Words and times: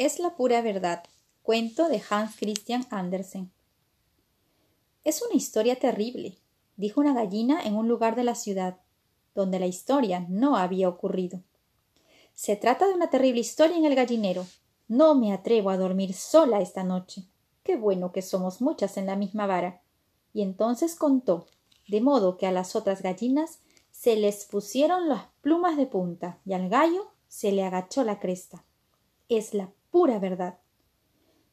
Es 0.00 0.18
la 0.18 0.34
pura 0.34 0.62
verdad. 0.62 1.02
Cuento 1.42 1.90
de 1.90 2.02
Hans 2.08 2.34
Christian 2.36 2.86
Andersen. 2.88 3.52
Es 5.04 5.20
una 5.20 5.34
historia 5.34 5.78
terrible, 5.78 6.38
dijo 6.78 7.02
una 7.02 7.12
gallina 7.12 7.60
en 7.60 7.76
un 7.76 7.86
lugar 7.86 8.16
de 8.16 8.24
la 8.24 8.34
ciudad, 8.34 8.78
donde 9.34 9.60
la 9.60 9.66
historia 9.66 10.24
no 10.26 10.56
había 10.56 10.88
ocurrido. 10.88 11.42
Se 12.32 12.56
trata 12.56 12.88
de 12.88 12.94
una 12.94 13.10
terrible 13.10 13.40
historia 13.40 13.76
en 13.76 13.84
el 13.84 13.94
gallinero. 13.94 14.46
No 14.88 15.14
me 15.14 15.34
atrevo 15.34 15.68
a 15.68 15.76
dormir 15.76 16.14
sola 16.14 16.62
esta 16.62 16.82
noche. 16.82 17.26
Qué 17.62 17.76
bueno 17.76 18.10
que 18.10 18.22
somos 18.22 18.62
muchas 18.62 18.96
en 18.96 19.04
la 19.04 19.16
misma 19.16 19.46
vara. 19.46 19.82
Y 20.32 20.40
entonces 20.40 20.94
contó, 20.94 21.44
de 21.88 22.00
modo 22.00 22.38
que 22.38 22.46
a 22.46 22.52
las 22.52 22.74
otras 22.74 23.02
gallinas 23.02 23.58
se 23.90 24.16
les 24.16 24.46
pusieron 24.46 25.10
las 25.10 25.26
plumas 25.42 25.76
de 25.76 25.84
punta 25.84 26.38
y 26.46 26.54
al 26.54 26.70
gallo 26.70 27.10
se 27.28 27.52
le 27.52 27.64
agachó 27.64 28.02
la 28.02 28.18
cresta. 28.18 28.64
Es 29.28 29.52
la 29.52 29.70
pura 29.90 30.18
verdad. 30.18 30.58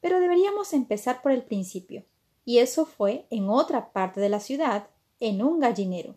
Pero 0.00 0.20
deberíamos 0.20 0.72
empezar 0.72 1.22
por 1.22 1.32
el 1.32 1.42
principio, 1.42 2.04
y 2.44 2.58
eso 2.58 2.86
fue 2.86 3.26
en 3.30 3.48
otra 3.48 3.92
parte 3.92 4.20
de 4.20 4.28
la 4.28 4.40
ciudad, 4.40 4.88
en 5.20 5.42
un 5.42 5.60
gallinero. 5.60 6.14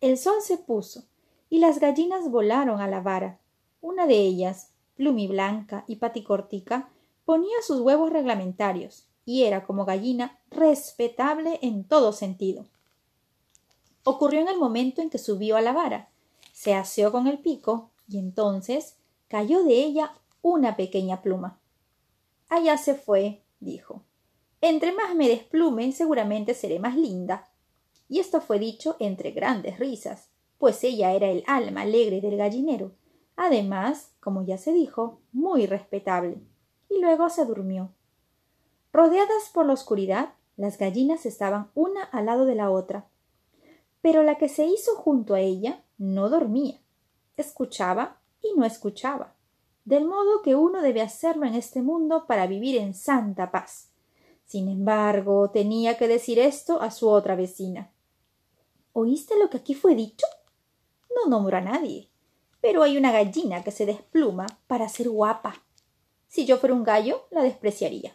El 0.00 0.18
sol 0.18 0.40
se 0.40 0.58
puso, 0.58 1.04
y 1.50 1.58
las 1.58 1.80
gallinas 1.80 2.30
volaron 2.30 2.80
a 2.80 2.88
la 2.88 3.00
vara. 3.00 3.40
Una 3.80 4.06
de 4.06 4.18
ellas, 4.18 4.72
plumiblanca 4.94 5.84
y 5.86 5.96
paticortica, 5.96 6.90
ponía 7.24 7.56
sus 7.66 7.80
huevos 7.80 8.10
reglamentarios, 8.10 9.06
y 9.24 9.44
era 9.44 9.66
como 9.66 9.84
gallina 9.84 10.38
respetable 10.50 11.58
en 11.62 11.84
todo 11.84 12.12
sentido. 12.12 12.66
Ocurrió 14.04 14.40
en 14.40 14.48
el 14.48 14.58
momento 14.58 15.02
en 15.02 15.10
que 15.10 15.18
subió 15.18 15.56
a 15.56 15.60
la 15.60 15.72
vara, 15.72 16.08
se 16.52 16.74
aseó 16.74 17.12
con 17.12 17.26
el 17.26 17.38
pico, 17.38 17.90
y 18.08 18.18
entonces 18.18 18.96
cayó 19.28 19.62
de 19.62 19.74
ella 19.74 20.14
una 20.48 20.76
pequeña 20.76 21.22
pluma. 21.22 21.60
Allá 22.48 22.78
se 22.78 22.94
fue, 22.94 23.42
dijo. 23.60 24.02
Entre 24.60 24.92
más 24.92 25.14
me 25.14 25.28
desplume, 25.28 25.92
seguramente 25.92 26.54
seré 26.54 26.78
más 26.78 26.96
linda. 26.96 27.50
Y 28.08 28.20
esto 28.20 28.40
fue 28.40 28.58
dicho 28.58 28.96
entre 28.98 29.32
grandes 29.32 29.78
risas, 29.78 30.30
pues 30.56 30.82
ella 30.82 31.12
era 31.12 31.28
el 31.28 31.44
alma 31.46 31.82
alegre 31.82 32.20
del 32.20 32.36
gallinero, 32.36 32.92
además, 33.36 34.14
como 34.20 34.42
ya 34.42 34.56
se 34.56 34.72
dijo, 34.72 35.20
muy 35.32 35.66
respetable. 35.66 36.38
Y 36.88 37.00
luego 37.00 37.28
se 37.28 37.44
durmió. 37.44 37.92
Rodeadas 38.92 39.50
por 39.52 39.66
la 39.66 39.74
oscuridad, 39.74 40.32
las 40.56 40.78
gallinas 40.78 41.26
estaban 41.26 41.70
una 41.74 42.02
al 42.04 42.26
lado 42.26 42.46
de 42.46 42.54
la 42.54 42.70
otra. 42.70 43.06
Pero 44.00 44.22
la 44.22 44.38
que 44.38 44.48
se 44.48 44.64
hizo 44.64 44.96
junto 44.96 45.34
a 45.34 45.40
ella 45.40 45.84
no 45.98 46.30
dormía. 46.30 46.80
Escuchaba 47.36 48.20
y 48.42 48.58
no 48.58 48.64
escuchaba 48.64 49.37
del 49.88 50.04
modo 50.04 50.42
que 50.42 50.54
uno 50.54 50.82
debe 50.82 51.00
hacerlo 51.00 51.46
en 51.46 51.54
este 51.54 51.80
mundo 51.80 52.26
para 52.26 52.46
vivir 52.46 52.76
en 52.76 52.92
santa 52.92 53.50
paz. 53.50 53.88
Sin 54.44 54.68
embargo, 54.68 55.48
tenía 55.50 55.96
que 55.96 56.06
decir 56.06 56.38
esto 56.38 56.82
a 56.82 56.90
su 56.90 57.08
otra 57.08 57.36
vecina. 57.36 57.90
¿Oíste 58.92 59.38
lo 59.38 59.48
que 59.48 59.56
aquí 59.56 59.72
fue 59.72 59.94
dicho? 59.94 60.26
No 61.16 61.30
nombro 61.30 61.56
a 61.56 61.62
nadie, 61.62 62.10
pero 62.60 62.82
hay 62.82 62.98
una 62.98 63.12
gallina 63.12 63.64
que 63.64 63.70
se 63.70 63.86
despluma 63.86 64.44
para 64.66 64.90
ser 64.90 65.08
guapa. 65.08 65.54
Si 66.26 66.44
yo 66.44 66.58
fuera 66.58 66.74
un 66.74 66.84
gallo, 66.84 67.22
la 67.30 67.42
despreciaría. 67.42 68.14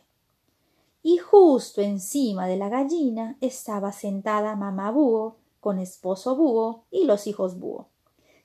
Y 1.02 1.18
justo 1.18 1.82
encima 1.82 2.46
de 2.46 2.58
la 2.58 2.70
gallina 2.70 3.36
estaba 3.42 3.94
sentada 3.94 4.56
mamá 4.56 4.92
búho, 4.92 5.38
con 5.60 5.80
esposo 5.80 6.36
búho 6.36 6.84
y 6.92 7.06
los 7.06 7.26
hijos 7.26 7.60
búho. 7.60 7.88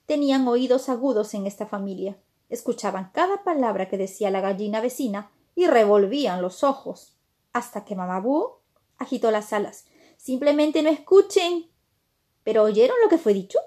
Tenían 0.07 0.49
oídos 0.49 0.89
agudos 0.89 1.35
en 1.35 1.47
esta 1.47 1.67
familia 1.67 2.17
escuchaban 2.49 3.11
cada 3.13 3.45
palabra 3.45 3.89
que 3.89 3.99
decía 3.99 4.31
la 4.31 4.41
gallina 4.41 4.81
vecina 4.81 5.31
y 5.55 5.67
revolvían 5.67 6.41
los 6.41 6.65
ojos, 6.65 7.17
hasta 7.53 7.85
que 7.85 7.97
mamá 7.97 8.21
búho 8.21 8.63
agitó 8.99 9.31
las 9.31 9.53
alas. 9.53 9.87
Simplemente 10.17 10.83
no 10.83 10.91
escuchen. 10.91 11.71
¿Pero 12.45 12.63
oyeron 12.63 12.97
lo 13.03 13.09
que 13.09 13.19
fue 13.19 13.35
dicho? 13.35 13.59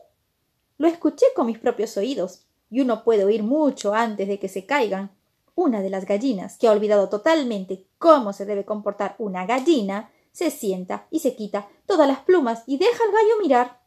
Lo 0.78 0.88
escuché 0.88 1.26
con 1.36 1.48
mis 1.48 1.60
propios 1.60 1.96
oídos, 1.98 2.46
y 2.70 2.82
uno 2.82 3.04
puede 3.04 3.26
oír 3.26 3.44
mucho 3.44 3.94
antes 3.94 4.28
de 4.28 4.40
que 4.40 4.48
se 4.48 4.66
caigan. 4.66 5.12
Una 5.54 5.82
de 5.82 5.90
las 5.90 6.06
gallinas, 6.06 6.58
que 6.58 6.68
ha 6.68 6.72
olvidado 6.72 7.10
totalmente 7.10 7.86
cómo 7.98 8.34
se 8.34 8.46
debe 8.46 8.66
comportar 8.66 9.16
una 9.20 9.46
gallina, 9.46 10.12
se 10.32 10.50
sienta 10.50 11.08
y 11.12 11.20
se 11.20 11.36
quita 11.36 11.68
todas 11.86 12.08
las 12.08 12.20
plumas 12.20 12.64
y 12.66 12.78
deja 12.78 13.04
al 13.04 13.12
gallo 13.12 13.42
mirar. 13.42 13.82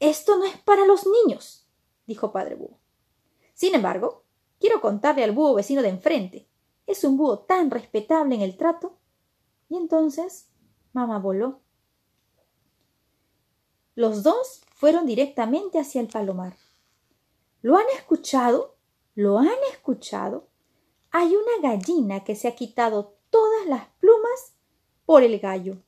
Esto 0.00 0.36
no 0.36 0.44
es 0.44 0.56
para 0.58 0.84
los 0.84 1.06
niños, 1.06 1.66
dijo 2.06 2.32
padre 2.32 2.56
búho. 2.56 2.78
Sin 3.56 3.74
embargo, 3.74 4.22
quiero 4.60 4.82
contarle 4.82 5.24
al 5.24 5.32
búho 5.32 5.54
vecino 5.54 5.80
de 5.80 5.88
enfrente. 5.88 6.46
Es 6.86 7.04
un 7.04 7.16
búho 7.16 7.38
tan 7.38 7.70
respetable 7.70 8.34
en 8.34 8.42
el 8.42 8.58
trato. 8.58 8.98
Y 9.70 9.76
entonces 9.78 10.50
mamá 10.92 11.18
voló. 11.18 11.60
Los 13.94 14.22
dos 14.22 14.60
fueron 14.74 15.06
directamente 15.06 15.80
hacia 15.80 16.02
el 16.02 16.08
palomar. 16.08 16.54
¿Lo 17.62 17.78
han 17.78 17.86
escuchado? 17.96 18.76
¿Lo 19.14 19.38
han 19.38 19.48
escuchado? 19.72 20.48
Hay 21.10 21.34
una 21.34 21.70
gallina 21.70 22.24
que 22.24 22.36
se 22.36 22.48
ha 22.48 22.54
quitado 22.54 23.16
todas 23.30 23.66
las 23.66 23.86
plumas 24.00 24.52
por 25.06 25.22
el 25.22 25.40
gallo. 25.40 25.78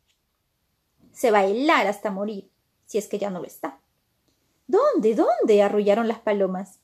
Se 1.13 1.31
va 1.31 1.41
a 1.41 1.45
helar 1.45 1.87
hasta 1.87 2.11
morir, 2.11 2.51
si 2.87 2.97
es 2.97 3.09
que 3.09 3.19
ya 3.19 3.29
no 3.29 3.41
lo 3.41 3.47
está. 3.47 3.83
¿Dónde? 4.67 5.15
¿Dónde? 5.15 5.63
arrullaron 5.63 6.09
las 6.09 6.21
palomas. 6.21 6.81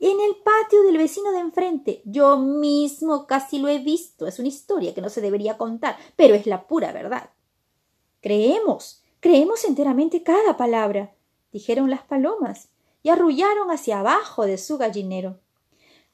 En 0.00 0.18
el 0.18 0.36
patio 0.36 0.82
del 0.82 0.96
vecino 0.96 1.30
de 1.30 1.40
enfrente. 1.40 2.00
Yo 2.06 2.38
mismo 2.38 3.26
casi 3.26 3.58
lo 3.58 3.68
he 3.68 3.78
visto. 3.78 4.26
Es 4.26 4.38
una 4.38 4.48
historia 4.48 4.94
que 4.94 5.02
no 5.02 5.10
se 5.10 5.20
debería 5.20 5.58
contar, 5.58 5.98
pero 6.16 6.34
es 6.34 6.46
la 6.46 6.66
pura 6.66 6.90
verdad. 6.90 7.30
Creemos, 8.22 9.02
creemos 9.20 9.64
enteramente 9.64 10.22
cada 10.22 10.56
palabra, 10.56 11.14
dijeron 11.52 11.90
las 11.90 12.02
palomas, 12.02 12.70
y 13.02 13.10
arrullaron 13.10 13.70
hacia 13.70 14.00
abajo 14.00 14.46
de 14.46 14.56
su 14.56 14.78
gallinero. 14.78 15.38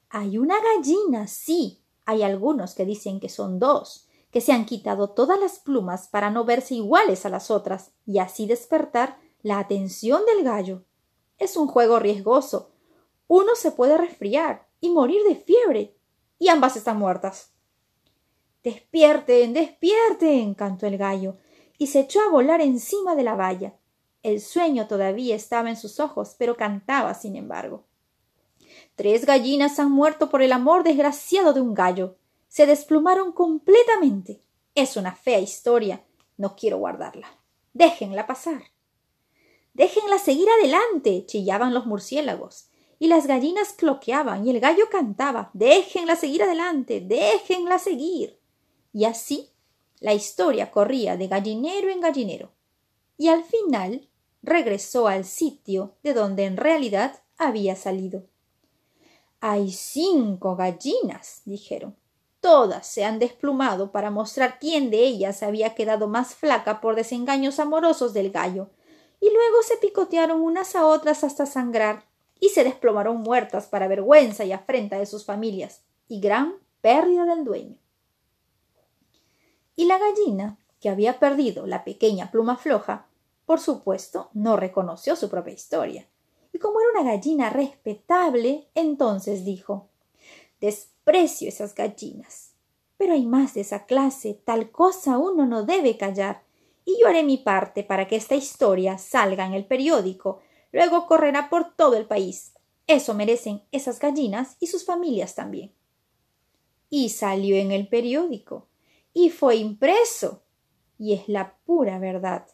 Hay 0.09 0.37
una 0.37 0.55
gallina, 0.61 1.27
sí. 1.27 1.81
Hay 2.05 2.23
algunos 2.23 2.75
que 2.75 2.85
dicen 2.85 3.21
que 3.21 3.29
son 3.29 3.57
dos, 3.57 4.07
que 4.31 4.41
se 4.41 4.51
han 4.51 4.65
quitado 4.65 5.11
todas 5.11 5.39
las 5.39 5.59
plumas 5.59 6.09
para 6.09 6.29
no 6.29 6.43
verse 6.43 6.75
iguales 6.75 7.25
a 7.25 7.29
las 7.29 7.51
otras, 7.51 7.91
y 8.05 8.19
así 8.19 8.47
despertar 8.47 9.17
la 9.43 9.59
atención 9.59 10.23
del 10.25 10.43
gallo. 10.43 10.83
Es 11.37 11.55
un 11.55 11.67
juego 11.67 11.99
riesgoso, 11.99 12.71
uno 13.27 13.55
se 13.55 13.71
puede 13.71 13.97
resfriar 13.97 14.67
y 14.79 14.89
morir 14.89 15.21
de 15.27 15.35
fiebre, 15.35 15.95
y 16.39 16.49
ambas 16.49 16.77
están 16.77 16.97
muertas. 16.97 17.51
Despierten, 18.63 19.53
despierten, 19.53 20.53
cantó 20.53 20.87
el 20.87 20.97
gallo, 20.97 21.37
y 21.77 21.87
se 21.87 22.01
echó 22.01 22.21
a 22.21 22.29
volar 22.29 22.61
encima 22.61 23.15
de 23.15 23.23
la 23.23 23.35
valla. 23.35 23.75
El 24.23 24.41
sueño 24.41 24.87
todavía 24.87 25.35
estaba 25.35 25.69
en 25.69 25.77
sus 25.77 25.99
ojos, 25.99 26.35
pero 26.37 26.57
cantaba, 26.57 27.13
sin 27.13 27.35
embargo. 27.35 27.85
Tres 28.95 29.25
gallinas 29.25 29.79
han 29.79 29.91
muerto 29.91 30.29
por 30.29 30.41
el 30.41 30.51
amor 30.51 30.83
desgraciado 30.83 31.53
de 31.53 31.61
un 31.61 31.73
gallo. 31.73 32.17
Se 32.47 32.65
desplumaron 32.65 33.31
completamente. 33.31 34.41
Es 34.73 34.97
una 34.97 35.15
fea 35.15 35.39
historia. 35.39 36.03
No 36.35 36.55
quiero 36.55 36.77
guardarla. 36.77 37.27
Déjenla 37.73 38.25
pasar. 38.25 38.63
Déjenla 39.73 40.17
seguir 40.17 40.47
adelante. 40.49 41.25
chillaban 41.27 41.73
los 41.73 41.85
murciélagos 41.85 42.69
y 42.99 43.07
las 43.07 43.27
gallinas 43.27 43.73
cloqueaban 43.73 44.45
y 44.45 44.49
el 44.49 44.59
gallo 44.59 44.89
cantaba 44.89 45.51
Déjenla 45.53 46.15
seguir 46.15 46.43
adelante, 46.43 47.01
déjenla 47.01 47.79
seguir. 47.79 48.39
Y 48.93 49.05
así 49.05 49.49
la 49.99 50.13
historia 50.13 50.71
corría 50.71 51.17
de 51.17 51.27
gallinero 51.27 51.89
en 51.89 52.01
gallinero. 52.01 52.51
Y 53.17 53.29
al 53.29 53.43
final 53.43 54.07
regresó 54.43 55.07
al 55.07 55.25
sitio 55.25 55.95
de 56.03 56.13
donde 56.13 56.45
en 56.45 56.57
realidad 56.57 57.23
había 57.37 57.75
salido. 57.75 58.25
Hay 59.39 59.71
cinco 59.71 60.55
gallinas, 60.55 61.41
dijeron. 61.45 61.95
Todas 62.39 62.87
se 62.87 63.03
han 63.03 63.19
desplumado 63.19 63.91
para 63.91 64.11
mostrar 64.11 64.59
quién 64.59 64.89
de 64.89 64.99
ellas 64.99 65.43
había 65.43 65.75
quedado 65.75 66.07
más 66.07 66.35
flaca 66.35 66.81
por 66.81 66.95
desengaños 66.95 67.59
amorosos 67.59 68.13
del 68.13 68.31
gallo, 68.31 68.69
y 69.19 69.25
luego 69.25 69.63
se 69.63 69.77
picotearon 69.77 70.41
unas 70.41 70.75
a 70.75 70.85
otras 70.85 71.23
hasta 71.23 71.45
sangrar 71.47 72.06
y 72.39 72.49
se 72.49 72.63
desplomaron 72.63 73.21
muertas 73.21 73.67
para 73.67 73.87
vergüenza 73.87 74.45
y 74.45 74.51
afrenta 74.51 74.97
de 74.97 75.05
sus 75.05 75.25
familias 75.25 75.83
y 76.07 76.19
gran 76.19 76.55
pérdida 76.81 77.25
del 77.25 77.43
dueño. 77.43 77.77
Y 79.75 79.85
la 79.85 79.97
gallina, 79.97 80.57
que 80.79 80.89
había 80.89 81.19
perdido 81.19 81.65
la 81.67 81.83
pequeña 81.83 82.31
pluma 82.31 82.57
floja, 82.57 83.07
por 83.45 83.59
supuesto, 83.59 84.29
no 84.33 84.57
reconoció 84.57 85.15
su 85.15 85.29
propia 85.29 85.53
historia. 85.53 86.07
Y 86.51 86.59
como 86.59 86.81
era 86.81 87.01
una 87.01 87.11
gallina 87.11 87.49
respetable, 87.49 88.67
entonces 88.75 89.45
dijo 89.45 89.87
Desprecio 90.59 91.47
esas 91.47 91.75
gallinas. 91.75 92.53
Pero 92.97 93.13
hay 93.13 93.25
más 93.25 93.53
de 93.53 93.61
esa 93.61 93.85
clase, 93.85 94.41
tal 94.43 94.71
cosa 94.71 95.17
uno 95.17 95.45
no 95.45 95.63
debe 95.63 95.97
callar, 95.97 96.43
y 96.83 96.99
yo 96.99 97.07
haré 97.07 97.23
mi 97.23 97.37
parte 97.37 97.83
para 97.83 98.07
que 98.07 98.15
esta 98.15 98.35
historia 98.35 98.97
salga 98.97 99.45
en 99.45 99.53
el 99.53 99.65
periódico 99.65 100.39
Luego 100.77 101.07
correrá 101.07 101.49
por 101.49 101.75
todo 101.75 101.95
el 101.97 102.05
país. 102.05 102.53
Eso 102.85 103.15
merecen 103.15 103.63
esas 103.71 103.97
gallinas 103.97 104.57
y 104.59 104.67
sus 104.67 104.85
familias 104.85 105.33
también. 105.33 105.73
y 106.91 107.09
salió 107.09 107.55
en 107.57 107.71
el 107.71 107.87
periódico 107.87 108.67
y 109.11 109.31
fue 109.31 109.55
impreso. 109.55 110.43
Y 110.99 111.13
es 111.13 111.27
la 111.27 111.57
pura 111.65 111.97
verdad. 111.97 112.45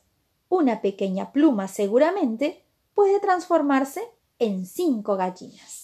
Una 0.47 0.81
pequeña 0.81 1.33
pluma 1.33 1.67
seguramente 1.67 2.63
puede 2.93 3.19
transformarse 3.19 4.01
en 4.39 4.65
cinco 4.65 5.17
gallinas. 5.17 5.82